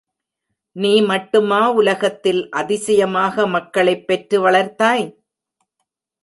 [0.75, 5.05] நீ மட்டுமா உலகத்தில் அதிசயமாக மக்களைப் பெற்று வளர்த்தாய்?